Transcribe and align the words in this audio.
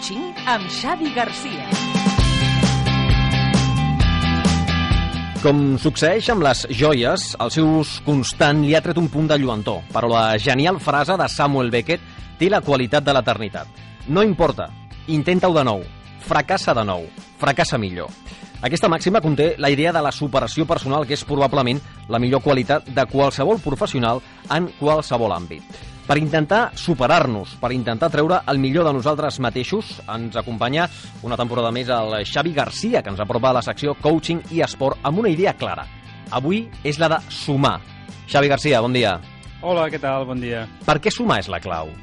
Coaching 0.00 0.32
amb 0.48 0.64
Xavi 0.72 1.10
Garcia. 1.12 1.66
Com 5.42 5.58
succeeix 5.76 6.30
amb 6.32 6.40
les 6.46 6.62
joies, 6.72 7.26
el 7.36 7.52
seu 7.52 7.68
ús 7.82 7.90
constant 8.06 8.62
li 8.64 8.72
ha 8.72 8.80
tret 8.80 8.96
un 8.96 9.10
punt 9.12 9.28
de 9.28 9.36
lluentor, 9.36 9.82
però 9.92 10.08
la 10.08 10.22
genial 10.40 10.80
frase 10.80 11.18
de 11.20 11.28
Samuel 11.28 11.68
Beckett 11.74 12.00
té 12.40 12.48
la 12.48 12.62
qualitat 12.64 13.04
de 13.04 13.12
l'eternitat. 13.12 13.68
No 14.08 14.24
importa, 14.24 14.70
intenta-ho 15.12 15.52
de 15.58 15.68
nou, 15.68 15.84
fracassa 16.24 16.72
de 16.80 16.86
nou, 16.94 17.04
fracassa 17.36 17.76
millor. 17.76 18.08
Aquesta 18.64 18.88
màxima 18.88 19.20
conté 19.20 19.52
la 19.60 19.68
idea 19.68 19.92
de 19.92 20.00
la 20.00 20.16
superació 20.16 20.64
personal, 20.64 21.04
que 21.04 21.18
és 21.18 21.28
probablement 21.28 21.84
la 22.08 22.24
millor 22.24 22.40
qualitat 22.40 22.88
de 22.88 23.04
qualsevol 23.12 23.60
professional 23.60 24.24
en 24.48 24.72
qualsevol 24.80 25.36
àmbit. 25.36 25.99
Per 26.10 26.16
intentar 26.18 26.72
superar-nos, 26.74 27.52
per 27.62 27.68
intentar 27.70 28.08
treure 28.10 28.40
el 28.50 28.58
millor 28.58 28.82
de 28.88 28.92
nosaltres 28.96 29.36
mateixos, 29.38 29.92
ens 30.10 30.34
acompanya 30.40 30.88
una 31.22 31.38
temporada 31.38 31.70
més 31.70 31.86
el 31.86 32.16
Xavi 32.26 32.50
Garcia, 32.56 32.98
que 32.98 33.12
ens 33.14 33.22
apropa 33.22 33.52
a 33.52 33.58
la 33.60 33.62
secció 33.62 33.94
Coaching 33.94 34.42
i 34.50 34.58
Esport 34.66 35.06
amb 35.06 35.22
una 35.22 35.30
idea 35.30 35.54
clara. 35.54 35.86
Avui 36.34 36.64
és 36.82 36.98
la 36.98 37.12
de 37.14 37.22
sumar. 37.30 37.76
Xavi 38.26 38.50
Garcia, 38.50 38.82
bon 38.82 38.98
dia. 38.98 39.20
Hola, 39.62 39.86
què 39.86 40.02
tal? 40.02 40.26
Bon 40.26 40.42
dia. 40.42 40.66
Per 40.82 40.98
què 40.98 41.14
sumar 41.14 41.38
és 41.44 41.52
la 41.52 41.62
clau? 41.62 41.94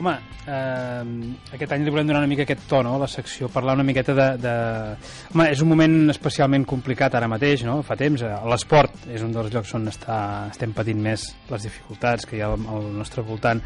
Home, 0.00 0.12
eh, 0.48 1.52
aquest 1.52 1.72
any 1.74 1.82
li 1.84 1.92
volem 1.92 2.08
donar 2.08 2.22
una 2.22 2.30
mica 2.30 2.46
aquest 2.46 2.64
to, 2.70 2.80
no?, 2.82 2.94
a 2.96 3.02
la 3.02 3.08
secció, 3.10 3.50
parlar 3.52 3.74
una 3.76 3.84
miqueta 3.84 4.14
de, 4.16 4.28
de... 4.40 4.54
Home, 5.34 5.46
és 5.52 5.60
un 5.60 5.68
moment 5.68 5.96
especialment 6.14 6.64
complicat 6.68 7.14
ara 7.18 7.28
mateix, 7.28 7.66
no?, 7.68 7.76
fa 7.84 7.96
temps. 8.00 8.24
eh, 8.24 8.32
L'esport 8.48 9.06
és 9.12 9.22
un 9.22 9.34
dels 9.36 9.52
llocs 9.52 9.74
on 9.76 9.86
està, 9.92 10.18
estem 10.50 10.72
patint 10.72 11.00
més 11.04 11.28
les 11.52 11.68
dificultats 11.68 12.24
que 12.26 12.38
hi 12.38 12.42
ha 12.42 12.48
al, 12.54 12.66
al 12.72 12.88
nostre 12.96 13.24
voltant. 13.26 13.60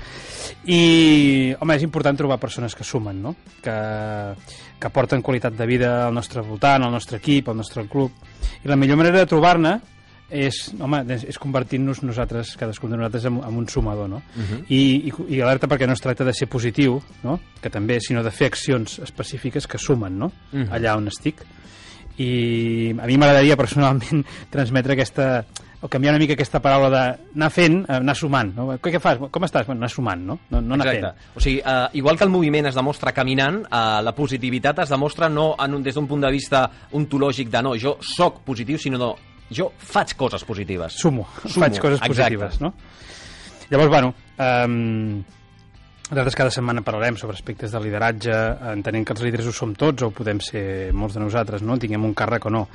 I, 0.66 1.54
home, 1.60 1.78
és 1.78 1.86
important 1.86 2.18
trobar 2.18 2.42
persones 2.42 2.74
que 2.74 2.84
sumen, 2.84 3.22
no?, 3.22 3.36
que, 3.62 3.76
que 4.80 4.90
aporten 4.90 5.22
qualitat 5.22 5.54
de 5.54 5.70
vida 5.70 5.98
al 6.08 6.14
nostre 6.14 6.42
voltant, 6.42 6.82
al 6.82 6.92
nostre 6.92 7.22
equip, 7.22 7.48
al 7.48 7.62
nostre 7.62 7.86
club. 7.86 8.10
I 8.64 8.68
la 8.68 8.76
millor 8.76 8.98
manera 8.98 9.22
de 9.22 9.30
trobar-ne 9.30 9.78
és, 10.30 10.56
home, 10.80 11.02
és 11.14 11.38
convertir-nos 11.38 12.02
nosaltres, 12.02 12.56
cadascun 12.58 12.90
de 12.90 12.98
nosaltres, 12.98 13.26
en, 13.30 13.38
en 13.46 13.58
un 13.60 13.68
sumador, 13.68 14.08
no? 14.10 14.22
Uh 14.36 14.42
-huh. 14.42 14.64
I, 14.68 14.80
i, 15.08 15.36
I 15.36 15.40
alerta 15.40 15.68
perquè 15.68 15.86
no 15.86 15.92
es 15.92 16.00
tracta 16.00 16.24
de 16.24 16.32
ser 16.32 16.48
positiu, 16.48 17.00
no? 17.22 17.40
que 17.60 17.70
també, 17.70 18.00
sinó 18.00 18.22
de 18.22 18.30
fer 18.30 18.46
accions 18.46 18.98
específiques 18.98 19.66
que 19.66 19.78
sumen, 19.78 20.18
no? 20.18 20.26
Uh 20.52 20.60
-huh. 20.60 20.70
Allà 20.70 20.96
on 20.96 21.08
estic. 21.08 21.42
I 22.18 22.94
a 22.98 23.06
mi 23.06 23.18
m'agradaria 23.18 23.56
personalment 23.56 24.24
transmetre 24.50 24.92
aquesta 24.94 25.44
o 25.80 25.88
canviar 25.88 26.14
una 26.14 26.18
mica 26.18 26.32
aquesta 26.32 26.60
paraula 26.60 26.88
d'anar 26.90 27.50
fent, 27.50 27.84
eh, 27.84 27.96
anar 27.96 28.16
sumant. 28.16 28.54
No? 28.56 28.66
Què, 28.80 28.90
què 28.94 29.00
fas? 29.00 29.18
Com 29.30 29.44
estàs? 29.44 29.66
Bueno, 29.66 29.80
anar 29.80 29.90
sumant, 29.90 30.22
no? 30.24 30.38
No, 30.50 30.60
no 30.60 30.74
anar 30.74 30.86
Exacte. 30.86 31.06
fent. 31.06 31.36
O 31.36 31.40
sigui, 31.40 31.60
uh, 31.60 31.88
igual 31.92 32.16
que 32.16 32.24
el 32.24 32.30
moviment 32.30 32.66
es 32.66 32.74
demostra 32.74 33.12
caminant, 33.12 33.60
uh, 33.66 34.02
la 34.02 34.14
positivitat 34.14 34.78
es 34.80 34.88
demostra 34.88 35.28
no 35.28 35.54
en 35.58 35.74
un, 35.74 35.82
des 35.82 35.94
d'un 35.94 36.06
punt 36.06 36.20
de 36.20 36.30
vista 36.30 36.70
ontològic 36.92 37.50
de 37.50 37.62
no, 37.62 37.76
jo 37.76 37.98
sóc 38.00 38.42
positiu, 38.44 38.78
sinó 38.78 38.98
no, 38.98 39.16
jo 39.50 39.70
faig 39.78 40.14
coses 40.18 40.44
positives. 40.44 40.98
Sumo, 40.98 41.26
Sumo, 41.44 41.66
faig 41.66 41.78
coses 41.78 42.00
exacte. 42.00 42.14
positives, 42.14 42.60
no? 42.60 42.72
Llavors, 43.70 43.90
bueno, 43.90 44.14
um, 44.38 45.24
nosaltres 46.10 46.36
cada 46.38 46.50
setmana 46.54 46.84
parlarem 46.86 47.16
sobre 47.18 47.34
aspectes 47.34 47.72
de 47.74 47.80
lideratge, 47.82 48.36
entenent 48.72 49.06
que 49.06 49.16
els 49.16 49.24
líders 49.26 49.50
ho 49.50 49.54
som 49.54 49.74
tots 49.74 50.06
o 50.06 50.12
podem 50.14 50.40
ser 50.42 50.92
molts 50.94 51.18
de 51.18 51.24
nosaltres, 51.24 51.66
no? 51.66 51.78
Tinguem 51.78 52.04
un 52.06 52.14
càrrec 52.14 52.46
o 52.46 52.54
no. 52.54 52.66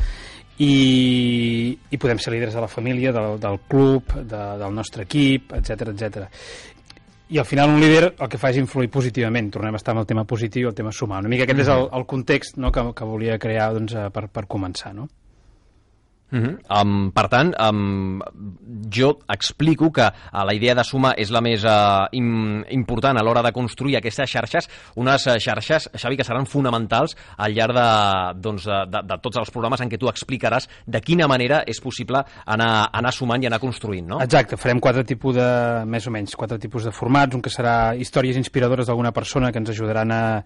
I, 0.62 1.72
i 1.90 1.98
podem 1.98 2.20
ser 2.22 2.36
líders 2.36 2.54
de 2.54 2.62
la 2.62 2.70
família, 2.70 3.14
del, 3.16 3.40
del 3.42 3.58
club, 3.72 4.12
de, 4.20 4.44
del 4.60 4.76
nostre 4.76 5.08
equip, 5.08 5.56
etc 5.58 5.94
etc. 5.94 6.28
I 7.32 7.40
al 7.40 7.48
final 7.48 7.72
un 7.72 7.80
líder 7.80 8.12
el 8.12 8.28
que 8.28 8.38
fa 8.38 8.52
és 8.52 8.60
influir 8.60 8.92
positivament. 8.92 9.48
Tornem 9.56 9.74
a 9.74 9.80
estar 9.80 9.96
amb 9.96 10.04
el 10.04 10.10
tema 10.10 10.26
positiu, 10.28 10.68
el 10.68 10.76
tema 10.76 10.92
sumar. 10.92 11.22
Una 11.24 11.32
mica 11.32 11.48
aquest 11.48 11.64
és 11.64 11.72
el, 11.72 11.88
el 11.96 12.06
context 12.06 12.60
no, 12.60 12.74
que, 12.76 12.84
que 12.92 13.08
volia 13.08 13.40
crear 13.40 13.72
doncs, 13.78 13.96
eh, 13.96 14.10
per, 14.12 14.28
per 14.28 14.44
començar. 14.52 14.92
No? 14.98 15.08
Uh 16.32 16.40
-huh. 16.40 16.82
um, 16.82 17.12
per 17.12 17.28
tant, 17.28 17.54
um, 17.60 18.22
jo 18.90 19.20
explico 19.28 19.92
que 19.92 20.02
uh, 20.02 20.44
la 20.46 20.54
idea 20.54 20.74
de 20.76 20.84
sumar 20.84 21.14
és 21.18 21.30
la 21.30 21.42
més 21.42 21.64
uh, 21.64 22.08
im 22.12 22.64
important 22.70 23.18
a 23.18 23.24
l'hora 23.24 23.42
de 23.42 23.52
construir 23.52 23.98
aquestes 23.98 24.30
xarxes, 24.30 24.70
unes 24.96 25.28
uh, 25.28 25.38
xarxes, 25.40 25.90
Xavi, 25.94 26.16
que 26.18 26.24
seran 26.24 26.46
fonamentals 26.46 27.18
al 27.38 27.54
llarg 27.54 27.74
de, 27.74 28.40
doncs, 28.42 28.64
de, 28.64 28.86
de, 28.88 29.02
de 29.08 29.18
tots 29.22 29.38
els 29.38 29.52
programes 29.52 29.82
en 29.82 29.90
què 29.90 29.98
tu 29.98 30.08
explicaràs 30.08 30.70
de 30.86 31.02
quina 31.02 31.28
manera 31.28 31.64
és 31.68 31.82
possible 31.82 32.24
anar, 32.46 32.90
anar 32.94 33.12
sumant 33.12 33.44
i 33.44 33.48
anar 33.48 33.60
construint, 33.60 34.08
no? 34.08 34.22
Exacte, 34.22 34.58
farem 34.58 34.80
quatre 34.80 35.04
tipus 35.04 35.36
de, 35.36 35.86
més 35.86 36.08
o 36.08 36.12
menys, 36.12 36.36
quatre 36.36 36.58
tipus 36.58 36.86
de 36.88 36.92
formats, 36.92 37.36
un 37.36 37.42
que 37.42 37.50
serà 37.50 37.94
històries 37.96 38.38
inspiradores 38.38 38.88
d'alguna 38.88 39.12
persona 39.12 39.52
que 39.52 39.60
ens 39.60 39.70
ajudaran 39.70 40.12
a 40.12 40.44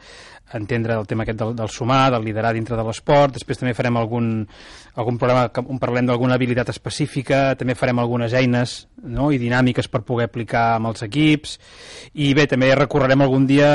entendre 0.53 0.93
el 0.93 1.07
tema 1.07 1.23
aquest 1.23 1.39
del, 1.39 1.55
del 1.55 1.69
sumar, 1.69 2.11
del 2.11 2.25
liderar 2.25 2.53
dintre 2.53 2.77
de 2.77 2.83
l'esport, 2.85 3.33
després 3.33 3.59
també 3.59 3.73
farem 3.77 3.97
algun, 3.97 4.47
algun 4.95 5.17
programa 5.21 5.49
que, 5.49 5.63
on 5.75 5.79
parlem 5.81 6.07
d'alguna 6.07 6.35
habilitat 6.39 6.69
específica, 6.71 7.53
també 7.59 7.75
farem 7.75 7.99
algunes 7.99 8.33
eines 8.33 8.87
no? 9.05 9.27
i 9.31 9.37
dinàmiques 9.37 9.87
per 9.91 10.01
poder 10.07 10.25
aplicar 10.29 10.75
amb 10.79 10.87
els 10.89 11.03
equips, 11.05 11.57
i 12.15 12.31
bé, 12.33 12.47
també 12.49 12.71
recorrerem 12.73 13.21
algun 13.21 13.45
dia 13.45 13.67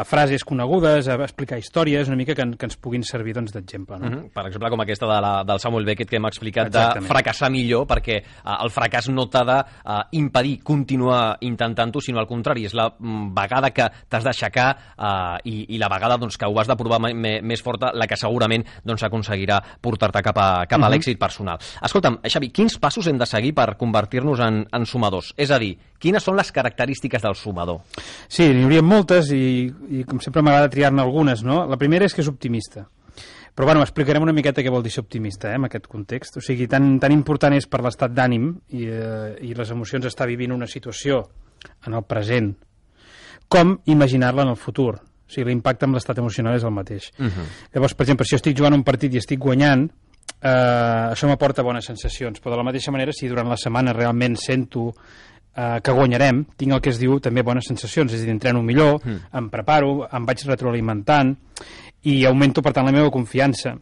a 0.00 0.04
frases 0.04 0.44
conegudes, 0.44 1.08
a 1.08 1.14
explicar 1.24 1.56
històries, 1.62 2.08
una 2.10 2.16
mica 2.20 2.34
que, 2.34 2.42
en- 2.44 2.56
que 2.58 2.66
ens 2.66 2.76
puguin 2.76 3.02
servir 3.06 3.32
doncs, 3.38 3.52
d'exemple. 3.54 3.98
No? 3.98 4.06
Uh 4.06 4.12
-huh. 4.24 4.30
Per 4.34 4.46
exemple, 4.46 4.68
com 4.70 4.80
aquesta 4.82 5.06
de 5.06 5.20
la, 5.22 5.44
del 5.44 5.60
Samuel 5.60 5.84
Beckett 5.86 6.10
que 6.10 6.16
hem 6.16 6.26
explicat 6.26 6.66
Exactament. 6.66 7.02
de 7.02 7.08
fracassar 7.08 7.50
millor, 7.50 7.86
perquè 7.86 8.22
uh, 8.44 8.64
el 8.64 8.70
fracàs 8.70 9.08
no 9.08 9.26
t'ha 9.28 9.64
d'impedir 10.10 10.60
continuar 10.62 11.36
intentant-ho, 11.40 12.00
sinó 12.00 12.18
al 12.20 12.26
contrari, 12.26 12.64
és 12.66 12.74
la 12.74 12.88
mm, 12.98 13.32
vegada 13.34 13.70
que 13.70 13.88
t'has 14.08 14.24
d'aixecar 14.24 14.68
uh, 14.98 15.38
i, 15.44 15.74
i 15.74 15.78
la 15.78 15.88
vegada 15.88 16.16
doncs, 16.18 16.36
que 16.36 16.46
ho 16.46 16.58
has 16.60 16.68
de 16.68 16.76
provar 16.76 17.00
me- 17.00 17.40
més 17.42 17.62
forta, 17.62 17.92
la 17.94 18.06
que 18.06 18.16
segurament 18.16 18.64
doncs, 18.84 19.02
aconseguirà 19.02 19.60
portar-te 19.80 20.22
cap 20.22 20.36
a, 20.38 20.66
cap 20.66 20.80
a 20.80 20.84
Mhm. 20.88 20.92
l'èxit 20.94 21.18
personal. 21.18 21.43
Escolta'm, 21.84 22.18
Xavi, 22.24 22.50
quins 22.54 22.78
passos 22.80 23.06
hem 23.10 23.18
de 23.20 23.28
seguir 23.28 23.54
per 23.54 23.76
convertir-nos 23.80 24.40
en, 24.40 24.64
en 24.72 24.86
sumadors? 24.86 25.32
És 25.36 25.52
a 25.54 25.60
dir, 25.62 25.74
quines 26.00 26.24
són 26.24 26.36
les 26.36 26.50
característiques 26.52 27.22
del 27.22 27.36
sumador? 27.38 27.82
Sí, 28.28 28.48
n'hi 28.48 28.64
hauria 28.64 28.82
moltes 28.82 29.30
i, 29.34 29.70
i 29.90 30.04
com 30.08 30.20
sempre 30.24 30.42
m'agrada 30.42 30.72
triar-ne 30.72 31.02
algunes, 31.02 31.44
no? 31.44 31.64
La 31.68 31.80
primera 31.80 32.08
és 32.08 32.14
que 32.14 32.24
és 32.24 32.30
optimista. 32.32 32.88
Però 33.54 33.68
bueno, 33.68 33.84
explicarem 33.86 34.24
una 34.24 34.34
miqueta 34.34 34.64
què 34.66 34.70
vol 34.72 34.82
dir 34.82 34.90
ser 34.90 35.04
optimista 35.04 35.52
eh, 35.52 35.58
en 35.60 35.68
aquest 35.68 35.86
context. 35.86 36.40
O 36.40 36.42
sigui, 36.42 36.66
tan, 36.70 36.96
tan 36.98 37.14
important 37.14 37.54
és 37.54 37.68
per 37.70 37.84
l'estat 37.86 38.14
d'ànim 38.14 38.50
i, 38.74 38.88
eh, 38.90 39.34
i 39.46 39.54
les 39.54 39.70
emocions 39.70 40.08
estar 40.10 40.26
vivint 40.26 40.52
una 40.52 40.66
situació 40.66 41.22
en 41.86 41.94
el 41.94 42.02
present 42.02 42.50
com 43.48 43.76
imaginar-la 43.86 44.42
en 44.42 44.54
el 44.56 44.58
futur. 44.58 44.96
O 44.98 45.30
sigui, 45.30 45.52
l'impacte 45.52 45.86
amb 45.86 45.94
l'estat 45.94 46.18
emocional 46.18 46.58
és 46.58 46.66
el 46.66 46.74
mateix. 46.74 47.12
Uh 47.18 47.26
-huh. 47.26 47.46
Llavors, 47.74 47.94
per 47.94 48.04
exemple, 48.04 48.24
si 48.24 48.34
jo 48.34 48.42
estic 48.42 48.56
jugant 48.58 48.74
un 48.74 48.82
partit 48.82 49.14
i 49.14 49.18
estic 49.18 49.38
guanyant, 49.38 49.90
eh, 50.44 51.12
això 51.14 51.28
m'aporta 51.30 51.64
bones 51.64 51.86
sensacions, 51.88 52.40
però 52.40 52.54
de 52.54 52.60
la 52.60 52.66
mateixa 52.68 52.92
manera, 52.92 53.14
si 53.16 53.30
durant 53.30 53.48
la 53.48 53.58
setmana 53.60 53.94
realment 53.96 54.36
sento 54.40 54.90
eh, 54.90 55.80
que 55.82 55.96
guanyarem, 55.96 56.44
tinc 56.60 56.76
el 56.76 56.84
que 56.84 56.92
es 56.92 57.00
diu 57.00 57.18
també 57.24 57.42
bones 57.46 57.66
sensacions, 57.70 58.12
és 58.12 58.20
a 58.20 58.26
dir, 58.26 58.34
entreno 58.34 58.62
millor, 58.62 59.00
mm. 59.00 59.32
em 59.40 59.48
preparo, 59.50 60.04
em 60.12 60.28
vaig 60.28 60.44
retroalimentant 60.50 61.34
i 62.04 62.20
augmento, 62.28 62.62
per 62.62 62.74
tant, 62.76 62.86
la 62.86 62.94
meva 62.94 63.12
confiança. 63.12 63.74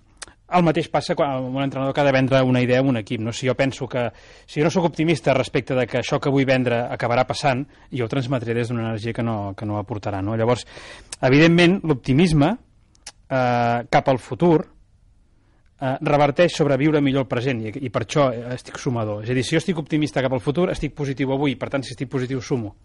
El 0.53 0.65
mateix 0.67 0.91
passa 0.93 1.17
quan 1.17 1.47
un 1.49 1.63
entrenador 1.65 1.95
que 1.97 2.03
ha 2.03 2.05
de 2.05 2.13
vendre 2.13 2.43
una 2.45 2.61
idea 2.61 2.83
a 2.83 2.85
un 2.85 2.99
equip. 3.01 3.23
No? 3.25 3.33
Si 3.33 3.49
jo 3.49 3.55
penso 3.57 3.87
que... 3.89 4.11
Si 4.45 4.61
jo 4.61 4.67
no 4.67 4.71
sóc 4.71 4.85
optimista 4.85 5.33
respecte 5.33 5.73
de 5.75 5.87
que 5.89 6.03
això 6.03 6.19
que 6.21 6.29
vull 6.31 6.45
vendre 6.45 6.83
acabarà 6.93 7.25
passant, 7.25 7.65
jo 7.89 8.05
ho 8.05 8.11
transmetré 8.13 8.53
des 8.53 8.69
d'una 8.69 8.91
energia 8.91 9.17
que 9.17 9.25
no, 9.25 9.55
que 9.57 9.65
no 9.65 9.79
aportarà. 9.81 10.21
No? 10.21 10.37
Llavors, 10.37 10.67
evidentment, 11.25 11.79
l'optimisme 11.89 12.53
eh, 12.53 13.79
cap 13.89 14.13
al 14.13 14.21
futur 14.21 14.61
eh, 15.83 15.97
reverteix 16.07 16.55
sobre 16.57 16.79
viure 16.81 17.03
millor 17.03 17.27
el 17.27 17.31
present 17.31 17.61
i, 17.67 17.75
i 17.83 17.91
per 17.93 18.05
això 18.07 18.31
eh, 18.33 18.47
estic 18.55 18.79
sumador. 18.79 19.25
És 19.27 19.33
a 19.33 19.37
dir, 19.37 19.45
si 19.47 19.57
jo 19.57 19.63
estic 19.63 19.83
optimista 19.83 20.23
cap 20.25 20.33
al 20.33 20.45
futur, 20.45 20.71
estic 20.73 20.95
positiu 20.99 21.35
avui, 21.35 21.57
per 21.59 21.73
tant, 21.75 21.85
si 21.85 21.97
estic 21.97 22.11
positiu, 22.13 22.41
sumo. 22.41 22.77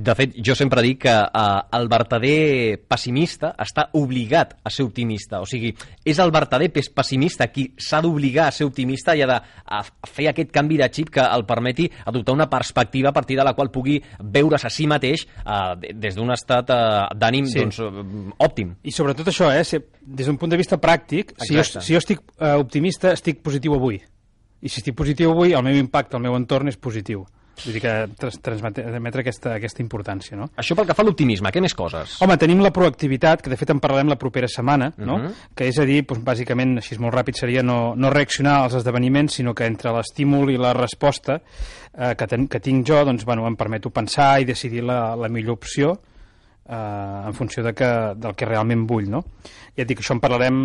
De 0.00 0.14
fet, 0.16 0.32
jo 0.40 0.54
sempre 0.56 0.80
dic 0.80 1.02
que 1.02 1.12
uh, 1.12 1.60
el 1.76 1.88
vertader 1.92 2.78
pessimista 2.88 3.50
està 3.60 3.88
obligat 3.98 4.54
a 4.64 4.70
ser 4.72 4.86
optimista. 4.86 5.42
O 5.44 5.46
sigui, 5.48 5.74
és 6.08 6.18
el 6.22 6.30
vertader 6.32 6.70
pes- 6.72 6.88
pessimista 6.88 7.48
qui 7.52 7.66
s'ha 7.76 8.00
d'obligar 8.00 8.46
a 8.48 8.54
ser 8.56 8.64
optimista 8.64 9.12
i 9.18 9.20
ha 9.20 9.26
de 9.28 9.34
a, 9.36 9.80
a 9.82 10.08
fer 10.08 10.30
aquest 10.30 10.52
canvi 10.54 10.78
de 10.80 10.88
xip 10.88 11.10
que 11.12 11.20
el 11.20 11.44
permeti 11.44 11.90
adoptar 12.06 12.32
una 12.38 12.48
perspectiva 12.48 13.10
a 13.10 13.12
partir 13.12 13.36
de 13.36 13.44
la 13.44 13.52
qual 13.52 13.68
pugui 13.70 13.98
veure's 14.20 14.64
a 14.64 14.70
si 14.72 14.86
mateix 14.88 15.26
uh, 15.44 15.74
des 15.76 16.16
d'un 16.16 16.32
estat 16.32 16.70
uh, 16.72 17.10
d'ànim 17.12 17.44
Sí. 17.50 17.58
doncs, 17.60 17.80
òptim. 18.38 18.76
I 18.82 18.92
sobretot 18.96 19.28
això, 19.28 19.50
eh, 19.52 19.64
si, 19.64 19.82
des 20.00 20.26
d'un 20.30 20.38
punt 20.40 20.48
de 20.54 20.56
vista 20.56 20.78
pràctic, 20.80 21.34
si 21.44 21.52
jo, 21.58 21.64
si 21.84 21.92
jo 21.92 21.98
estic 22.00 22.22
eh, 22.38 22.54
optimista, 22.56 23.12
estic 23.12 23.42
positiu 23.44 23.74
avui. 23.76 24.00
I 24.62 24.68
si 24.68 24.80
estic 24.80 24.96
positiu 24.96 25.32
avui, 25.34 25.52
el 25.52 25.62
meu 25.66 25.76
impacte, 25.76 26.16
el 26.16 26.22
meu 26.24 26.36
entorn 26.38 26.68
és 26.72 26.76
positiu. 26.80 27.26
Vull 27.60 27.76
dir 27.76 27.82
que 27.84 27.92
trans 28.16 28.38
transmetre 28.40 29.24
aquesta, 29.24 29.54
aquesta 29.58 29.82
importància, 29.84 30.36
no? 30.38 30.48
Això 30.60 30.76
pel 30.78 30.88
que 30.88 30.96
fa 30.96 31.04
a 31.04 31.06
l'optimisme, 31.08 31.52
què 31.52 31.60
més 31.60 31.74
coses? 31.76 32.16
Home, 32.24 32.38
tenim 32.40 32.62
la 32.64 32.72
proactivitat, 32.72 33.42
que 33.44 33.52
de 33.52 33.58
fet 33.60 33.74
en 33.74 33.82
parlarem 33.82 34.08
la 34.08 34.18
propera 34.20 34.48
setmana, 34.48 34.92
no? 34.96 35.18
Mhm. 35.18 35.34
que 35.54 35.68
és 35.68 35.78
a 35.78 35.84
dir, 35.84 36.02
doncs, 36.06 36.24
bàsicament, 36.24 36.78
així 36.78 36.98
molt 36.98 37.14
ràpid 37.14 37.36
seria 37.36 37.62
no, 37.62 37.94
no 37.96 38.10
reaccionar 38.10 38.62
als 38.62 38.74
esdeveniments, 38.80 39.34
sinó 39.34 39.54
que 39.54 39.66
entre 39.66 39.92
l'estímul 39.92 40.50
i 40.50 40.56
la 40.56 40.72
resposta 40.72 41.40
eh, 41.40 42.14
que, 42.14 42.26
ten, 42.26 42.48
que 42.48 42.60
tinc 42.60 42.86
jo, 42.86 43.04
doncs, 43.04 43.24
bueno, 43.24 43.46
em 43.46 43.56
permeto 43.56 43.90
pensar 43.90 44.40
i 44.40 44.48
decidir 44.48 44.82
la, 44.82 45.16
la 45.16 45.28
millor 45.28 45.58
opció 45.60 45.98
eh, 46.70 47.26
en 47.26 47.34
funció 47.34 47.62
de 47.62 47.74
que, 47.74 47.90
del 48.16 48.36
que 48.36 48.46
realment 48.46 48.86
vull, 48.86 49.10
no? 49.10 49.24
Ja 49.76 49.84
et 49.84 49.88
dic, 49.88 50.00
això 50.02 50.14
en 50.16 50.20
parlarem 50.22 50.56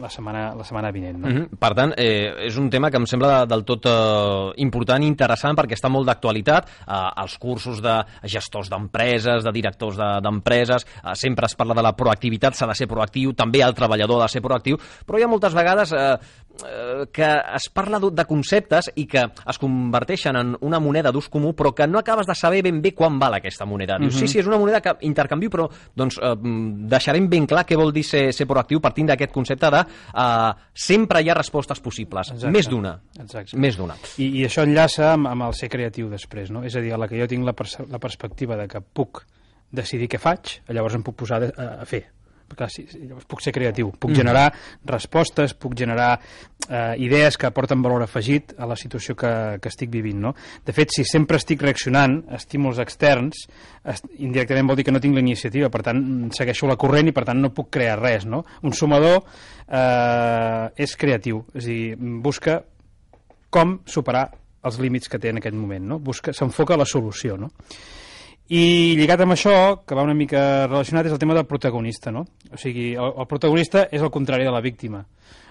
la 0.00 0.08
setmana, 0.10 0.44
la 0.56 0.64
setmana 0.66 0.92
vinent, 0.94 1.18
no? 1.18 1.28
Mm 1.28 1.36
-hmm. 1.36 1.58
Per 1.58 1.72
tant, 1.74 1.92
eh, 1.96 2.46
és 2.46 2.56
un 2.56 2.70
tema 2.70 2.90
que 2.90 2.96
em 2.96 3.06
sembla 3.06 3.44
del 3.46 3.64
tot 3.64 3.86
eh, 3.86 4.52
important 4.56 5.02
i 5.02 5.06
interessant 5.06 5.56
perquè 5.56 5.74
està 5.74 5.88
molt 5.88 6.06
d'actualitat. 6.06 6.68
Eh, 6.86 7.22
els 7.22 7.38
cursos 7.38 7.82
de 7.82 8.04
gestors 8.22 8.70
d'empreses, 8.70 9.44
de 9.44 9.52
directors 9.52 9.96
d'empreses, 9.96 10.84
de, 10.84 11.10
eh, 11.10 11.14
sempre 11.14 11.46
es 11.46 11.54
parla 11.54 11.74
de 11.74 11.82
la 11.82 11.92
proactivitat, 11.92 12.54
s'ha 12.54 12.66
de 12.66 12.74
ser 12.74 12.86
proactiu, 12.86 13.32
també 13.34 13.62
el 13.62 13.74
treballador 13.74 14.20
ha 14.20 14.24
de 14.24 14.28
ser 14.28 14.42
proactiu, 14.42 14.76
però 15.06 15.18
hi 15.18 15.22
ha 15.22 15.28
moltes 15.28 15.54
vegades 15.54 15.92
eh, 15.92 15.98
eh 15.98 17.06
que 17.12 17.42
es 17.54 17.68
parla 17.72 17.98
de 17.98 18.24
conceptes 18.24 18.90
i 18.94 19.06
que 19.06 19.22
es 19.22 19.58
converteixen 19.58 20.36
en 20.36 20.56
una 20.60 20.78
moneda 20.78 21.10
d'ús 21.10 21.28
comú, 21.28 21.54
però 21.54 21.74
que 21.74 21.86
no 21.86 21.98
acabes 21.98 22.26
de 22.26 22.34
saber 22.34 22.62
ben 22.62 22.80
bé 22.80 22.94
quan 22.94 23.18
val 23.18 23.34
aquesta 23.34 23.64
moneda. 23.64 23.98
Dius, 23.98 24.14
mm 24.14 24.16
-hmm. 24.16 24.20
sí, 24.20 24.28
sí, 24.28 24.38
és 24.38 24.46
una 24.46 24.58
moneda 24.58 24.80
que 24.80 24.96
intercanvio, 25.00 25.50
però 25.52 25.68
doncs, 25.68 26.18
eh, 26.18 26.32
deixarem 26.92 27.28
ben 27.30 27.46
clar 27.50 27.66
què 27.68 27.78
vol 27.78 27.92
dir 27.94 28.04
ser, 28.06 28.24
ser 28.34 28.48
proactiu 28.50 28.80
partint 28.82 29.12
d'aquest 29.12 29.34
concepte 29.34 29.70
de 29.72 29.82
eh, 29.84 30.52
sempre 30.72 31.22
hi 31.22 31.30
ha 31.30 31.38
respostes 31.38 31.82
possibles. 31.84 32.32
Exacte. 32.34 32.54
Més 32.54 32.70
d'una. 32.70 32.96
Més 33.60 33.78
d'una. 33.78 33.98
I, 34.16 34.30
I 34.40 34.46
això 34.48 34.66
enllaça 34.66 35.12
amb, 35.12 35.30
amb 35.30 35.48
el 35.50 35.54
ser 35.58 35.70
creatiu 35.72 36.10
després, 36.12 36.50
no? 36.54 36.64
És 36.66 36.76
a 36.76 36.84
dir, 36.84 36.94
a 36.96 37.00
la 37.00 37.10
que 37.10 37.20
jo 37.20 37.28
tinc 37.30 37.46
la, 37.46 37.54
pers 37.56 37.78
la 37.92 38.00
perspectiva 38.02 38.58
de 38.60 38.66
que 38.70 38.82
puc 38.82 39.24
decidir 39.72 40.10
què 40.12 40.20
faig, 40.20 40.58
llavors 40.72 40.98
em 40.98 41.04
puc 41.04 41.16
posar 41.22 41.40
a, 41.48 41.68
a 41.82 41.86
fer 41.88 42.04
clar, 42.58 42.68
sí, 42.72 42.84
llavors 42.94 43.26
puc 43.28 43.42
ser 43.44 43.52
creatiu, 43.54 43.92
puc 43.92 44.12
mm. 44.12 44.18
generar 44.18 44.46
respostes, 44.88 45.54
puc 45.58 45.76
generar 45.78 46.10
eh, 46.68 46.94
idees 47.02 47.38
que 47.38 47.48
aporten 47.48 47.82
valor 47.84 48.04
afegit 48.04 48.54
a 48.58 48.68
la 48.68 48.76
situació 48.78 49.16
que, 49.18 49.32
que 49.62 49.72
estic 49.72 49.92
vivint. 49.92 50.20
No? 50.26 50.34
De 50.66 50.74
fet, 50.76 50.94
si 50.96 51.06
sempre 51.08 51.40
estic 51.40 51.62
reaccionant 51.64 52.20
a 52.30 52.40
estímuls 52.40 52.80
externs, 52.82 53.46
est 53.82 54.06
indirectament 54.22 54.68
vol 54.70 54.78
dir 54.78 54.86
que 54.86 54.94
no 54.94 55.02
tinc 55.02 55.16
la 55.16 55.24
iniciativa, 55.24 55.70
per 55.72 55.82
tant, 55.86 56.02
segueixo 56.34 56.68
la 56.70 56.78
corrent 56.80 57.10
i 57.10 57.16
per 57.16 57.26
tant 57.28 57.40
no 57.42 57.52
puc 57.54 57.72
crear 57.78 57.98
res. 58.00 58.28
No? 58.28 58.44
Un 58.62 58.76
sumador 58.76 59.22
eh, 59.22 60.84
és 60.84 60.94
creatiu, 60.98 61.44
és 61.54 61.66
a 61.66 61.72
dir, 61.72 62.12
busca 62.22 62.60
com 63.52 63.80
superar 63.84 64.30
els 64.62 64.78
límits 64.78 65.10
que 65.10 65.18
té 65.18 65.32
en 65.32 65.40
aquest 65.42 65.56
moment, 65.58 65.84
no? 65.94 66.00
s'enfoca 66.30 66.76
a 66.76 66.80
la 66.80 66.88
solució. 66.88 67.36
No? 67.40 67.50
I 68.50 68.94
lligat 68.98 69.22
amb 69.22 69.36
això, 69.36 69.54
que 69.86 69.94
va 69.96 70.04
una 70.04 70.16
mica 70.18 70.66
relacionat, 70.66 71.06
és 71.06 71.14
el 71.14 71.20
tema 71.22 71.36
del 71.36 71.46
protagonista, 71.46 72.10
no? 72.10 72.24
O 72.50 72.58
sigui, 72.60 72.92
el, 72.94 73.14
el 73.22 73.28
protagonista 73.30 73.86
és 73.90 74.02
el 74.02 74.10
contrari 74.10 74.44
de 74.44 74.52
la 74.52 74.60
víctima. 74.60 75.04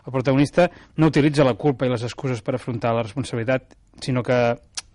El 0.05 0.11
protagonista 0.11 0.67
no 0.97 1.07
utilitza 1.07 1.45
la 1.45 1.53
culpa 1.53 1.85
i 1.85 1.91
les 1.91 2.03
excuses 2.03 2.41
per 2.41 2.55
afrontar 2.57 2.93
la 2.93 3.03
responsabilitat, 3.05 3.75
sinó 4.01 4.23
que 4.25 4.37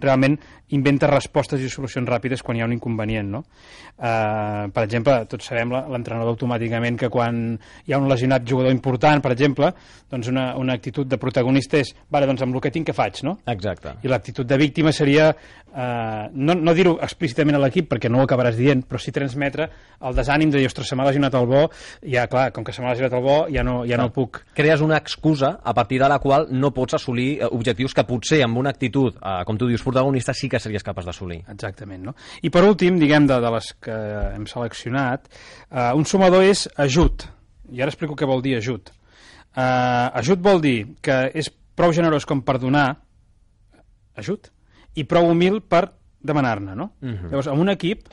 realment 0.02 0.38
inventa 0.74 1.06
respostes 1.06 1.62
i 1.62 1.68
solucions 1.70 2.08
ràpides 2.08 2.42
quan 2.42 2.58
hi 2.58 2.62
ha 2.64 2.66
un 2.66 2.74
inconvenient, 2.74 3.28
no? 3.36 3.42
Uh, 3.96 4.66
per 4.74 4.82
exemple, 4.82 5.14
tots 5.30 5.46
sabem 5.46 5.70
l'entrenador 5.92 6.34
automàticament 6.34 6.98
que 7.00 7.10
quan 7.12 7.54
hi 7.86 7.94
ha 7.94 8.00
un 8.00 8.08
lesionat 8.10 8.44
jugador 8.48 8.74
important, 8.74 9.22
per 9.22 9.32
exemple, 9.32 9.70
doncs 10.10 10.28
una, 10.32 10.48
una 10.58 10.74
actitud 10.74 11.06
de 11.06 11.18
protagonista 11.22 11.78
és, 11.78 11.92
vale, 12.10 12.26
doncs 12.26 12.42
amb 12.42 12.58
el 12.58 12.64
que 12.64 12.72
tinc 12.74 12.90
què 12.90 12.96
faig, 12.96 13.22
no? 13.26 13.36
Exacte. 13.48 13.94
I 14.02 14.10
l'actitud 14.10 14.48
de 14.48 14.58
víctima 14.58 14.92
seria, 14.92 15.28
uh, 15.30 16.26
no, 16.34 16.58
no 16.58 16.74
dir-ho 16.74 16.96
explícitament 17.06 17.60
a 17.60 17.62
l'equip, 17.62 17.88
perquè 17.92 18.10
no 18.10 18.20
ho 18.20 18.26
acabaràs 18.26 18.58
dient, 18.58 18.82
però 18.90 18.98
sí 19.02 19.14
transmetre 19.14 19.70
el 20.02 20.18
desànim 20.18 20.50
de 20.50 20.58
dir, 20.58 20.66
ostres, 20.72 20.90
se 20.90 20.98
m'ha 20.98 21.06
lesionat 21.06 21.38
el 21.38 21.46
bo, 21.46 21.62
ja, 22.02 22.26
clar, 22.32 22.48
com 22.56 22.66
que 22.66 22.74
se 22.74 22.82
m'ha 22.82 22.90
lesionat 22.90 23.14
el 23.14 23.24
bo, 23.24 23.38
ja 23.54 23.62
no, 23.66 23.78
ja 23.86 24.00
no 24.02 24.10
puc... 24.14 24.42
Crees 24.58 24.82
una 24.82 24.98
excusa 24.98 25.60
a 25.62 25.74
partir 25.78 26.02
de 26.02 26.10
la 26.10 26.18
qual 26.18 26.50
no 26.50 26.74
pots 26.74 26.98
assolir 26.98 27.30
uh, 27.38 27.54
objectius 27.54 27.94
que 27.94 28.06
potser 28.08 28.42
amb 28.44 28.58
una 28.58 28.74
actitud, 28.74 29.14
uh, 29.22 29.40
com 29.46 29.56
tu 29.56 29.70
dius, 29.70 29.85
protagonista, 29.86 30.34
sí 30.36 30.50
que 30.52 30.60
series 30.62 30.84
capaç 30.86 31.08
d'assolir. 31.08 31.40
Exactament, 31.52 32.02
no? 32.10 32.16
I 32.42 32.50
per 32.52 32.64
últim, 32.66 32.98
diguem, 33.00 33.28
de, 33.30 33.38
de 33.42 33.52
les 33.54 33.70
que 33.86 33.96
hem 34.34 34.46
seleccionat, 34.50 35.30
uh, 35.70 35.92
un 35.98 36.04
sumador 36.08 36.44
és 36.46 36.66
ajut. 36.82 37.28
I 37.72 37.82
ara 37.82 37.94
explico 37.94 38.18
què 38.18 38.28
vol 38.28 38.44
dir 38.44 38.56
ajut. 38.58 38.92
Uh, 39.56 40.12
ajut 40.20 40.42
vol 40.44 40.60
dir 40.64 40.76
que 41.02 41.22
és 41.34 41.48
prou 41.76 41.94
generós 41.96 42.26
com 42.28 42.42
per 42.44 42.58
donar 42.60 42.88
ajut 44.16 44.50
i 44.96 45.04
prou 45.04 45.30
humil 45.30 45.60
per 45.60 45.86
demanar-ne, 46.26 46.74
no? 46.74 46.92
Uh 47.00 47.06
mhm. 47.06 47.16
-huh. 47.16 47.30
Llavors, 47.30 47.46
en 47.46 47.60
un 47.60 47.68
equip, 47.68 48.08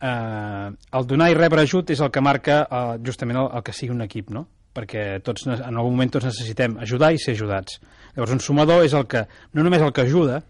eh, 0.00 0.70
el 0.92 1.06
donar 1.06 1.30
i 1.30 1.34
rebre 1.34 1.62
ajut 1.62 1.90
és 1.90 2.00
el 2.00 2.10
que 2.10 2.20
marca 2.20 2.66
eh, 2.70 2.98
justament 3.04 3.38
el, 3.38 3.48
el 3.56 3.62
que 3.62 3.72
sigui 3.72 3.92
un 3.94 4.02
equip, 4.02 4.30
no? 4.30 4.46
perquè 4.74 5.22
tots, 5.22 5.46
en 5.46 5.76
algun 5.76 5.94
moment 5.94 6.10
tots 6.10 6.26
necessitem 6.26 6.78
ajudar 6.82 7.12
i 7.14 7.18
ser 7.22 7.36
ajudats. 7.36 7.78
Llavors, 8.16 8.32
un 8.34 8.40
sumador 8.42 8.84
és 8.84 8.92
el 8.92 9.06
que, 9.06 9.22
no 9.54 9.62
només 9.62 9.84
el 9.84 9.92
que 9.94 10.02
ajuda, 10.02 10.40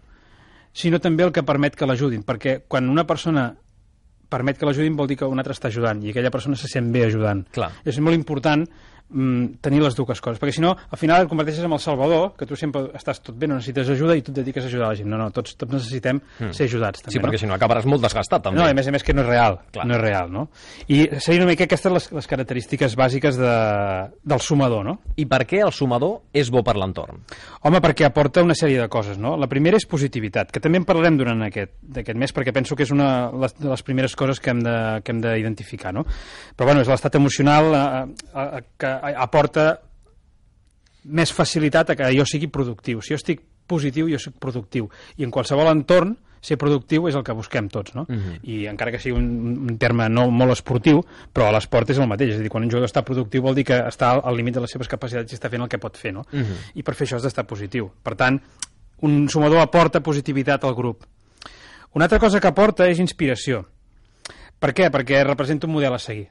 sinó 0.75 0.99
també 0.99 1.23
el 1.23 1.31
que 1.31 1.45
permet 1.47 1.77
que 1.79 1.87
l'ajudin, 1.87 2.25
perquè 2.27 2.59
quan 2.67 2.91
una 2.91 3.05
persona 3.07 3.47
permet 4.29 4.59
que 4.59 4.67
l'ajudin 4.67 4.97
vol 4.97 5.07
dir 5.07 5.17
que 5.19 5.29
un 5.29 5.39
altre 5.39 5.55
està 5.55 5.69
ajudant 5.71 6.01
i 6.03 6.11
aquella 6.11 6.33
persona 6.33 6.57
se 6.59 6.67
sent 6.67 6.91
bé 6.91 7.05
ajudant. 7.07 7.45
Clar. 7.55 7.71
És 7.87 7.99
molt 8.03 8.17
important 8.17 8.65
mm, 9.09 9.61
tenir 9.61 9.81
les 9.83 9.95
dues 9.95 10.21
coses, 10.21 10.39
perquè 10.41 10.55
si 10.55 10.63
no, 10.63 10.73
al 10.75 10.99
final 10.99 11.25
et 11.25 11.31
converteixes 11.31 11.65
en 11.65 11.73
el 11.75 11.81
salvador, 11.83 12.33
que 12.37 12.47
tu 12.49 12.57
sempre 12.59 12.87
estàs 12.97 13.21
tot 13.23 13.37
bé, 13.37 13.49
no 13.49 13.59
necessites 13.59 13.91
ajuda 13.93 14.17
i 14.17 14.23
tu 14.25 14.33
et 14.33 14.39
dediques 14.39 14.65
a 14.65 14.69
ajudar 14.71 14.89
la 14.91 14.99
gent. 14.99 15.09
No, 15.11 15.19
no, 15.21 15.29
tots, 15.35 15.55
tots 15.59 15.73
necessitem 15.75 16.19
mm. 16.21 16.51
ser 16.55 16.69
ajudats. 16.69 17.05
També, 17.05 17.15
sí, 17.15 17.21
perquè 17.23 17.39
no? 17.39 17.43
si 17.43 17.49
no 17.51 17.57
acabaràs 17.57 17.87
molt 17.89 18.05
desgastat, 18.05 18.45
també. 18.47 18.59
No, 18.61 18.67
a 18.67 18.77
més 18.77 18.89
a 18.89 18.95
més 18.95 19.05
que 19.05 19.15
no 19.15 19.25
és 19.25 19.29
real, 19.29 19.59
Clar. 19.75 19.87
no 19.89 19.97
és 19.97 20.03
real, 20.03 20.31
no? 20.33 20.47
I 20.87 21.01
serien 21.19 21.45
una 21.45 21.53
mica 21.53 21.67
aquestes 21.67 21.93
les, 21.93 22.09
les 22.19 22.29
característiques 22.31 22.97
bàsiques 22.99 23.39
de, 23.39 23.53
del 24.23 24.43
sumador, 24.43 24.85
no? 24.87 24.97
I 25.21 25.27
per 25.29 25.43
què 25.49 25.61
el 25.65 25.73
sumador 25.75 26.19
és 26.35 26.51
bo 26.53 26.63
per 26.65 26.77
l'entorn? 26.79 27.23
Home, 27.65 27.81
perquè 27.83 28.07
aporta 28.07 28.43
una 28.45 28.57
sèrie 28.57 28.81
de 28.81 28.89
coses, 28.91 29.19
no? 29.21 29.35
La 29.39 29.49
primera 29.51 29.79
és 29.79 29.87
positivitat, 29.89 30.51
que 30.53 30.63
també 30.63 30.81
en 30.81 30.87
parlarem 30.87 31.19
durant 31.19 31.45
aquest, 31.47 31.77
aquest 31.93 32.19
mes, 32.19 32.33
perquè 32.35 32.53
penso 32.55 32.77
que 32.77 32.85
és 32.87 32.93
una 32.95 33.29
de 33.31 33.69
les 33.69 33.85
primeres 33.85 34.15
coses 34.17 34.41
que 34.41 34.53
hem 34.53 34.61
d'identificar, 35.23 35.93
no? 35.95 36.05
Però, 36.55 36.69
bueno, 36.69 36.83
és 36.83 36.89
l'estat 36.91 37.17
emocional 37.19 37.71
eh, 37.75 37.83
eh, 38.33 38.63
que 38.79 38.94
aporta 39.15 39.79
més 41.05 41.31
facilitat 41.33 41.91
a 41.91 41.95
que 41.95 42.11
jo 42.17 42.25
sigui 42.25 42.47
productiu. 42.47 43.01
Si 43.01 43.13
jo 43.13 43.19
estic 43.19 43.41
positiu, 43.67 44.09
jo 44.09 44.19
soc 44.21 44.37
productiu. 44.41 44.89
I 45.17 45.25
en 45.25 45.33
qualsevol 45.33 45.69
entorn, 45.71 46.15
ser 46.45 46.57
productiu 46.61 47.07
és 47.09 47.15
el 47.17 47.23
que 47.25 47.33
busquem 47.33 47.67
tots, 47.73 47.95
no? 47.95 48.05
Uh 48.07 48.13
mhm. 48.13 48.21
-huh. 48.21 48.39
I 48.43 48.67
encara 48.67 48.91
que 48.91 48.99
sigui 48.99 49.17
un, 49.17 49.69
un 49.69 49.77
terme 49.77 50.09
no 50.09 50.29
molt 50.29 50.51
esportiu, 50.51 51.03
però 51.33 51.51
l'esport 51.51 51.89
és 51.89 51.97
el 51.97 52.07
mateix. 52.07 52.29
És 52.33 52.39
a 52.39 52.41
dir, 52.41 52.49
quan 52.49 52.63
un 52.63 52.69
jugador 52.69 52.87
està 52.87 53.03
productiu 53.03 53.41
vol 53.41 53.55
dir 53.55 53.65
que 53.65 53.79
està 53.79 54.21
al 54.23 54.35
límit 54.35 54.53
de 54.53 54.61
les 54.61 54.71
seves 54.71 54.87
capacitats 54.87 55.31
i 55.31 55.35
està 55.35 55.49
fent 55.49 55.61
el 55.61 55.69
que 55.69 55.79
pot 55.79 55.97
fer, 55.97 56.13
no? 56.13 56.21
Uh 56.31 56.37
mhm. 56.37 56.43
-huh. 56.43 56.71
I 56.75 56.83
per 56.83 56.93
fer 56.93 57.07
això 57.07 57.15
has 57.15 57.23
d'estar 57.23 57.45
positiu. 57.45 57.91
Per 58.03 58.15
tant, 58.15 58.41
un 59.01 59.29
sumador 59.29 59.59
aporta 59.59 60.01
positivitat 60.01 60.63
al 60.63 60.75
grup. 60.75 61.03
Una 61.93 62.05
altra 62.05 62.19
cosa 62.19 62.39
que 62.39 62.47
aporta 62.47 62.87
és 62.87 62.99
inspiració. 62.99 63.65
Per 64.59 64.73
què? 64.73 64.89
Perquè 64.91 65.23
representa 65.23 65.67
un 65.67 65.73
model 65.73 65.93
a 65.93 65.99
seguir. 65.99 66.27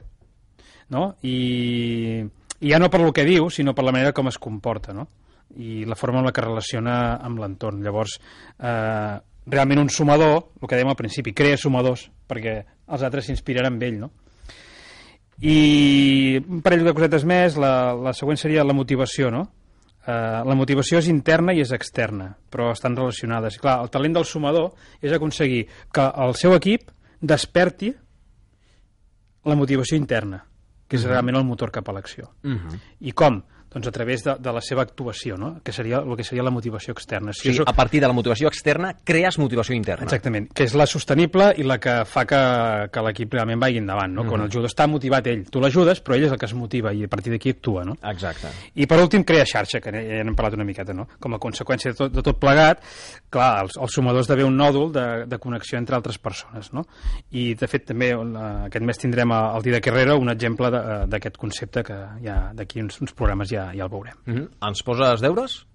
No? 0.89 1.17
I 1.23 2.25
i 2.65 2.73
ja 2.73 2.81
no 2.81 2.89
per 2.89 3.03
el 3.05 3.13
que 3.13 3.27
diu, 3.29 3.51
sinó 3.53 3.75
per 3.77 3.85
la 3.85 3.93
manera 3.93 4.15
com 4.17 4.31
es 4.31 4.39
comporta, 4.41 4.95
no? 4.97 5.09
I 5.61 5.85
la 5.85 5.97
forma 6.01 6.23
en 6.23 6.29
la 6.29 6.33
que 6.33 6.43
relaciona 6.43 7.17
amb 7.21 7.43
l'entorn. 7.43 7.83
Llavors, 7.85 8.17
eh, 8.59 9.17
realment 9.53 9.83
un 9.83 9.91
sumador, 9.93 10.39
el 10.63 10.69
que 10.69 10.79
dèiem 10.79 10.89
al 10.89 10.97
principi, 10.97 11.35
crea 11.37 11.59
sumadors, 11.61 12.07
perquè 12.27 12.55
els 12.65 13.05
altres 13.05 13.29
s'inspiraran 13.29 13.75
amb 13.75 13.85
ell, 13.85 13.99
no? 14.07 14.09
I 15.45 16.39
un 16.41 16.63
parell 16.65 16.87
de 16.87 16.95
cosetes 16.97 17.27
més, 17.29 17.59
la, 17.61 17.93
la 17.93 18.15
següent 18.17 18.41
seria 18.41 18.65
la 18.65 18.77
motivació, 18.77 19.29
no? 19.35 19.45
Uh, 20.05 20.41
la 20.45 20.57
motivació 20.57 21.01
és 21.01 21.09
interna 21.09 21.53
i 21.57 21.61
és 21.65 21.73
externa, 21.73 22.31
però 22.53 22.71
estan 22.73 22.97
relacionades. 22.97 23.61
Clar, 23.61 23.79
el 23.85 23.93
talent 23.93 24.17
del 24.17 24.29
sumador 24.29 24.73
és 25.05 25.13
aconseguir 25.13 25.67
que 25.93 26.09
el 26.25 26.35
seu 26.37 26.57
equip 26.57 26.89
desperti 27.21 27.93
la 29.45 29.57
motivació 29.57 29.97
interna 30.01 30.45
que 30.89 30.97
és 30.97 31.03
uh 31.03 31.07
-huh. 31.07 31.11
realment 31.13 31.37
el 31.37 31.45
motor 31.45 31.71
cap 31.71 31.89
a 31.89 31.93
l'acció. 31.93 32.31
Uh 32.43 32.51
-huh. 32.51 32.79
I 33.01 33.13
com? 33.13 33.43
Doncs 33.75 33.89
a 33.91 33.93
través 33.93 34.23
de, 34.25 34.37
de 34.39 34.53
la 34.55 34.63
seva 34.63 34.85
actuació, 34.87 35.37
no? 35.37 35.57
que 35.65 35.73
seria 35.75 35.99
el 35.99 36.17
que 36.17 36.25
seria 36.25 36.45
la 36.47 36.53
motivació 36.55 36.95
externa. 36.95 37.33
Si 37.35 37.49
sí, 37.49 37.55
soc... 37.59 37.69
a 37.69 37.75
partir 37.75 38.01
de 38.01 38.07
la 38.07 38.15
motivació 38.15 38.49
externa 38.49 38.93
crees 39.05 39.39
motivació 39.43 39.75
interna. 39.75 40.07
Exactament, 40.07 40.47
que 40.55 40.67
és 40.69 40.77
la 40.79 40.87
sostenible 40.87 41.51
i 41.59 41.67
la 41.67 41.81
que 41.83 41.97
fa 42.07 42.25
que, 42.31 42.41
que 42.95 43.05
l'equip 43.09 43.35
realment 43.35 43.61
vagi 43.61 43.83
endavant. 43.83 44.15
No? 44.15 44.23
Uh 44.23 44.27
-huh. 44.27 44.31
Quan 44.31 44.45
el 44.47 44.53
jugador 44.53 44.71
està 44.71 44.87
motivat 44.87 45.27
ell, 45.27 45.45
tu 45.51 45.61
l'ajudes, 45.61 46.03
però 46.05 46.15
ell 46.15 46.25
és 46.25 46.33
el 46.33 46.39
que 46.39 46.47
es 46.47 46.55
motiva 46.55 46.93
i 46.93 47.05
a 47.05 47.09
partir 47.09 47.33
d'aquí 47.33 47.51
actua. 47.51 47.85
No? 47.85 47.97
Exacte. 48.03 48.49
I 48.75 48.87
per 48.87 49.01
últim, 49.01 49.25
crea 49.25 49.45
xarxa, 49.45 49.81
que 49.81 49.91
ja 49.91 50.25
n'hem 50.25 50.35
parlat 50.37 50.55
una 50.55 50.65
miqueta, 50.65 50.95
no? 50.95 51.09
com 51.19 51.35
a 51.35 51.39
conseqüència 51.39 51.91
de 51.91 51.97
tot, 51.97 52.13
de 52.13 52.23
tot 52.23 52.39
plegat, 52.39 52.81
clar, 53.31 53.63
els, 53.65 53.77
els 53.77 53.93
sumadors 53.93 54.29
d'haver 54.29 54.45
un 54.45 54.57
nòdul 54.57 54.93
de, 54.93 55.27
de 55.27 55.39
connexió 55.39 55.79
entre 55.79 55.97
altres 55.97 56.19
persones. 56.19 56.73
No? 56.73 56.87
I, 57.31 57.55
de 57.55 57.67
fet, 57.67 57.87
també 57.87 58.13
aquest 58.15 58.85
mes 58.85 58.99
tindrem 58.99 59.33
el 59.33 59.63
dia 59.63 59.75
de 59.75 59.81
Carrera 59.81 60.15
un 60.15 60.31
exemple 60.31 60.71
d'aquest 60.71 61.37
concepte 61.37 61.83
que 61.83 61.97
ja 62.23 62.53
d'aquí 62.55 62.81
uns, 62.81 63.01
uns 63.01 63.13
programes 63.13 63.51
ja 63.51 63.64
ja, 63.73 63.85
el 63.85 63.91
veurem. 63.91 64.17
Mm 64.27 64.35
-hmm. 64.35 64.69
Ens 64.69 64.83
poses 64.83 65.21
deures? 65.21 65.67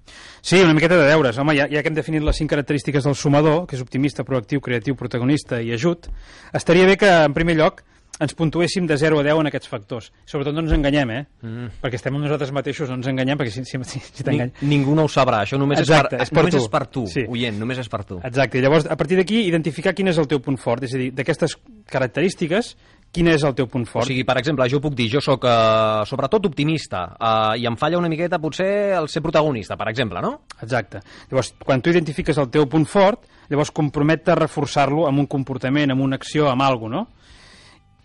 Sí, 0.41 0.61
una 0.61 0.73
miqueta 0.73 0.97
de 0.97 1.07
deures. 1.07 1.37
Home, 1.37 1.55
ja, 1.55 1.67
ja 1.67 1.81
que 1.81 1.89
hem 1.89 1.95
definit 1.95 2.23
les 2.23 2.35
cinc 2.35 2.49
característiques 2.49 3.03
del 3.03 3.15
sumador, 3.15 3.67
que 3.67 3.75
és 3.75 3.81
optimista, 3.81 4.23
proactiu, 4.23 4.61
creatiu, 4.61 4.95
protagonista 4.95 5.61
i 5.61 5.71
ajut, 5.73 6.09
estaria 6.53 6.85
bé 6.85 6.97
que, 6.97 7.09
en 7.25 7.33
primer 7.33 7.55
lloc, 7.55 7.83
ens 8.19 8.35
puntuéssim 8.35 8.87
de 8.87 8.97
0 8.99 9.19
a 9.21 9.23
10 9.23 9.39
en 9.39 9.47
aquests 9.47 9.69
factors. 9.71 10.09
Sobretot 10.27 10.55
no 10.55 10.63
ens 10.65 10.73
enganyem, 10.75 11.11
eh? 11.15 11.21
Mm. 11.45 11.69
Perquè 11.79 11.99
estem 11.99 12.15
amb 12.15 12.25
nosaltres 12.25 12.51
mateixos, 12.55 12.91
no 12.91 12.97
ens 12.99 13.07
enganyem, 13.07 13.39
perquè 13.39 13.53
si, 13.53 13.63
si, 13.63 13.79
si, 13.87 14.01
si 14.03 14.25
Ni, 14.27 14.49
Ningú 14.67 14.95
no 14.97 15.07
ho 15.07 15.11
sabrà, 15.11 15.45
això 15.45 15.59
només 15.61 15.79
Exacte, 15.79 16.19
és 16.19 16.27
per, 16.27 16.27
és 16.27 16.33
per 16.33 16.43
només 16.43 16.55
tu. 16.57 16.61
és 16.61 16.73
per 16.73 16.83
tu, 16.91 17.05
sí. 17.07 17.23
oient, 17.31 17.59
només 17.59 17.79
és 17.79 17.87
per 17.91 18.03
tu. 18.03 18.19
Exacte, 18.27 18.59
i 18.59 18.65
llavors, 18.65 18.89
a 18.91 18.97
partir 18.99 19.21
d'aquí, 19.21 19.45
identificar 19.47 19.95
quin 19.95 20.11
és 20.11 20.19
el 20.19 20.27
teu 20.27 20.43
punt 20.43 20.59
fort, 20.59 20.83
és 20.83 20.95
a 20.97 20.99
dir, 20.99 21.13
d'aquestes 21.15 21.55
característiques, 21.89 22.73
quin 23.11 23.27
és 23.31 23.43
el 23.43 23.55
teu 23.57 23.67
punt 23.67 23.87
O 23.87 23.89
fort. 23.89 24.05
sigui, 24.07 24.23
per 24.23 24.37
exemple, 24.37 24.67
jo 24.69 24.79
puc 24.83 24.93
dir, 24.93 25.07
jo 25.09 25.21
sóc 25.23 25.45
eh, 25.49 26.05
sobretot 26.05 26.45
optimista 26.45 27.15
eh, 27.15 27.59
i 27.61 27.65
em 27.65 27.77
falla 27.77 27.97
una 27.97 28.09
miqueta 28.11 28.39
potser 28.39 28.93
el 28.97 29.09
ser 29.09 29.23
protagonista, 29.25 29.77
per 29.77 29.89
exemple, 29.89 30.21
no? 30.21 30.41
Exacte. 30.61 31.01
Llavors, 31.31 31.53
quan 31.65 31.81
tu 31.81 31.89
identifiques 31.89 32.37
el 32.37 32.49
teu 32.53 32.67
punt 32.69 32.85
fort, 32.85 33.25
llavors 33.49 33.71
compromet-te 33.71 34.31
a 34.33 34.37
reforçar-lo 34.37 35.07
amb 35.07 35.19
un 35.19 35.27
comportament, 35.27 35.91
amb 35.91 36.05
una 36.05 36.19
acció, 36.21 36.49
amb 36.49 36.61
alguna 36.61 37.01
no? 37.01 37.07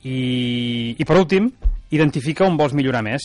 I, 0.04 0.96
I 0.98 1.04
per 1.08 1.16
últim, 1.16 1.48
identifica 1.90 2.44
on 2.44 2.58
vols 2.60 2.74
millorar 2.76 3.00
més. 3.04 3.24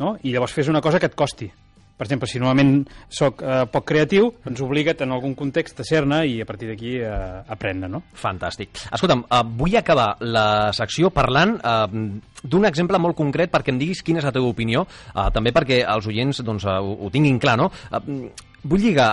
No? 0.00 0.16
I 0.22 0.34
llavors 0.34 0.52
fes 0.52 0.68
una 0.68 0.82
cosa 0.84 1.00
que 1.00 1.08
et 1.08 1.16
costi. 1.16 1.48
Per 1.96 2.04
exemple, 2.04 2.28
si 2.28 2.40
normalment 2.40 2.82
sóc 3.08 3.40
eh, 3.40 3.62
poc 3.72 3.86
creatiu, 3.88 4.28
doncs 4.44 4.60
obliga't 4.64 5.00
en 5.06 5.14
algun 5.16 5.32
context 5.38 5.80
a 5.80 5.86
ser-ne 5.88 6.20
i 6.28 6.34
a 6.44 6.48
partir 6.48 6.68
d'aquí 6.68 6.96
eh, 7.00 7.10
aprendre, 7.48 7.88
no? 7.88 8.02
Fantàstic. 8.20 8.82
Escolta'm, 8.92 9.24
eh, 9.24 9.42
vull 9.56 9.78
acabar 9.80 10.10
la 10.20 10.74
secció 10.76 11.08
parlant 11.14 11.56
eh, 11.56 12.02
d'un 12.44 12.68
exemple 12.68 13.00
molt 13.00 13.16
concret 13.16 13.52
perquè 13.52 13.72
em 13.72 13.80
diguis 13.80 14.04
quina 14.04 14.20
és 14.20 14.28
la 14.28 14.34
teva 14.36 14.52
opinió, 14.52 14.84
eh, 14.84 15.30
també 15.32 15.54
perquè 15.56 15.80
els 15.88 16.10
oients 16.12 16.44
doncs, 16.44 16.68
eh, 16.68 16.76
ho, 16.76 16.98
ho 17.06 17.10
tinguin 17.14 17.40
clar, 17.40 17.56
no? 17.64 17.70
Eh, 17.72 18.28
vull 18.66 18.84
lligar 18.84 19.10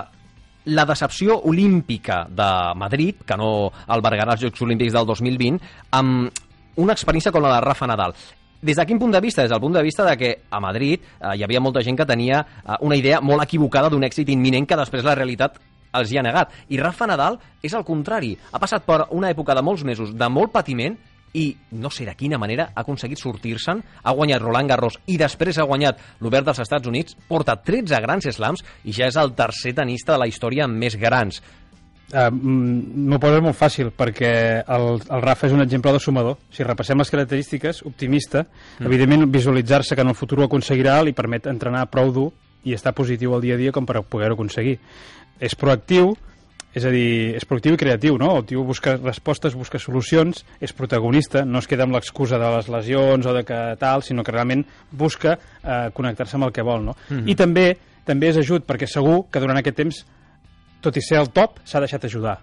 la 0.65 0.85
decepció 0.85 1.41
olímpica 1.47 2.25
de 2.29 2.51
Madrid, 2.75 3.23
que 3.27 3.39
no 3.39 3.71
albergarà 3.87 4.35
els 4.35 4.43
Jocs 4.43 4.63
Olímpics 4.63 4.95
del 4.95 5.07
2020, 5.07 5.59
amb 5.91 6.43
una 6.83 6.95
experiència 6.95 7.31
com 7.31 7.43
la 7.43 7.57
de 7.57 7.65
Rafa 7.65 7.87
Nadal. 7.87 8.15
Des 8.63 8.77
de 8.79 8.85
quin 8.87 8.99
punt 8.99 9.11
de 9.11 9.19
vista? 9.19 9.43
Des 9.43 9.51
del 9.51 9.59
punt 9.59 9.73
de 9.75 9.83
vista 9.83 10.05
de 10.07 10.15
que 10.15 10.29
a 10.49 10.59
Madrid 10.63 11.01
eh, 11.03 11.35
hi 11.35 11.43
havia 11.43 11.59
molta 11.59 11.81
gent 11.83 11.97
que 11.99 12.05
tenia 12.07 12.39
eh, 12.39 12.77
una 12.79 12.95
idea 12.95 13.19
molt 13.19 13.43
equivocada 13.43 13.89
d'un 13.91 14.05
èxit 14.07 14.29
imminent 14.31 14.63
que 14.65 14.77
després 14.79 15.03
la 15.03 15.17
realitat 15.19 15.59
els 15.93 16.11
hi 16.11 16.17
ha 16.17 16.23
negat. 16.23 16.53
I 16.71 16.79
Rafa 16.79 17.05
Nadal 17.05 17.35
és 17.61 17.75
el 17.75 17.83
contrari. 17.83 18.37
Ha 18.53 18.61
passat 18.63 18.85
per 18.87 19.09
una 19.11 19.33
època 19.35 19.53
de 19.53 19.61
molts 19.61 19.83
mesos 19.83 20.15
de 20.15 20.29
molt 20.31 20.55
patiment 20.55 20.95
i 21.33 21.49
no 21.81 21.89
sé 21.91 22.05
de 22.07 22.13
quina 22.15 22.37
manera 22.39 22.69
ha 22.69 22.85
aconseguit 22.85 23.19
sortir-se'n, 23.19 23.81
ha 24.03 24.13
guanyat 24.15 24.41
Roland 24.41 24.69
Garros 24.69 24.99
i 25.09 25.17
després 25.17 25.57
ha 25.57 25.67
guanyat 25.67 25.99
l'Obert 26.21 26.47
dels 26.47 26.61
Estats 26.63 26.87
Units, 26.87 27.17
porta 27.27 27.57
13 27.57 27.99
grans 28.05 28.29
slams 28.31 28.63
i 28.85 28.93
ja 28.95 29.09
és 29.09 29.17
el 29.19 29.33
tercer 29.35 29.73
tenista 29.75 30.13
de 30.13 30.21
la 30.23 30.29
història 30.29 30.69
amb 30.69 30.77
més 30.79 30.95
grans. 30.95 31.41
Uh, 32.13 32.29
M'ho 32.29 33.17
poses 33.17 33.41
molt 33.41 33.57
fàcil 33.57 33.89
perquè 33.97 34.33
el, 34.61 34.83
el 35.01 35.21
Rafa 35.23 35.47
és 35.47 35.55
un 35.55 35.63
exemple 35.63 35.93
de 35.95 36.01
sumador. 36.03 36.37
Si 36.53 36.65
repassem 36.65 36.99
les 37.01 37.09
característiques, 37.09 37.81
optimista, 37.89 38.43
mm. 38.45 38.85
evidentment 38.85 39.25
visualitzar-se 39.33 39.97
que 39.97 40.05
en 40.05 40.13
el 40.13 40.17
futur 40.17 40.43
ho 40.43 40.45
aconseguirà 40.45 40.99
li 41.01 41.15
permet 41.17 41.49
entrenar 41.49 41.87
prou 41.89 42.13
dur 42.13 42.27
i 42.63 42.75
estar 42.77 42.93
positiu 42.93 43.33
al 43.33 43.41
dia 43.41 43.57
a 43.57 43.61
dia 43.61 43.73
com 43.73 43.87
per 43.89 44.03
poder-ho 44.05 44.37
aconseguir. 44.37 44.77
És 45.41 45.57
proactiu, 45.59 46.13
és 46.73 46.85
a 46.85 46.91
dir, 46.93 47.33
és 47.37 47.45
proactiu 47.49 47.75
i 47.75 47.81
creatiu, 47.81 48.17
no? 48.21 48.31
El 48.37 48.45
tio 48.49 48.63
busca 48.65 48.95
respostes, 48.97 49.57
busca 49.57 49.81
solucions, 49.81 50.43
és 50.61 50.73
protagonista, 50.73 51.43
no 51.45 51.61
es 51.61 51.69
queda 51.69 51.85
amb 51.87 51.97
l'excusa 51.97 52.39
de 52.41 52.51
les 52.55 52.69
lesions 52.71 53.25
o 53.25 53.33
de 53.35 53.43
que 53.47 53.59
tal, 53.81 54.05
sinó 54.05 54.23
que 54.23 54.33
realment 54.33 54.63
busca 54.91 55.35
eh, 55.35 55.89
connectar-se 55.93 56.37
amb 56.37 56.49
el 56.49 56.53
que 56.55 56.65
vol, 56.65 56.85
no? 56.85 56.95
Mhm. 57.09 57.27
I 57.29 57.35
també 57.35 57.67
també 58.03 58.29
és 58.33 58.37
ajut, 58.41 58.65
perquè 58.67 58.87
segur 58.89 59.23
que 59.31 59.39
durant 59.39 59.57
aquest 59.59 59.77
temps 59.79 60.01
tot 60.83 60.97
i 60.99 61.01
ser 61.01 61.21
el 61.23 61.31
top, 61.31 61.61
s'ha 61.65 61.79
deixat 61.83 62.05
ajudar. 62.11 62.39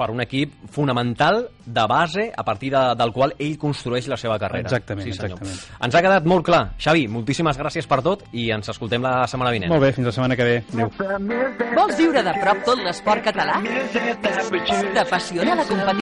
per 0.00 0.06
un 0.08 0.22
equip 0.22 0.54
fonamental 0.72 1.42
de 1.66 1.82
base 1.86 2.22
a 2.34 2.42
partir 2.42 2.70
de, 2.72 2.80
del 2.96 3.10
qual 3.12 3.34
ell 3.38 3.58
construeix 3.60 4.06
la 4.08 4.16
seva 4.16 4.38
carrera. 4.40 4.64
Exactament, 4.64 5.04
sí, 5.04 5.12
senyor. 5.12 5.36
exactament. 5.36 5.82
Ens 5.84 5.94
ha 5.94 6.00
quedat 6.06 6.24
molt 6.24 6.46
clar. 6.46 6.60
Xavi, 6.80 7.02
moltíssimes 7.12 7.58
gràcies 7.60 7.84
per 7.90 7.98
tot 8.06 8.22
i 8.32 8.46
ens 8.54 8.72
escoltem 8.72 9.04
la 9.04 9.26
setmana 9.28 9.52
vinent. 9.52 9.68
Molt 9.68 9.84
bé, 9.84 9.90
fins 9.92 10.08
la 10.08 10.14
setmana 10.16 10.38
que 10.40 10.46
ve. 10.48 10.54
Adéu. 10.72 10.88
Vols 11.76 12.00
viure 12.00 12.22
de 12.24 12.32
prop 12.40 12.64
tot 12.70 12.80
l'esport 12.80 13.26
català? 13.28 13.60
T'apassiona 14.96 15.58
la 15.60 15.68
competició? 15.68 15.92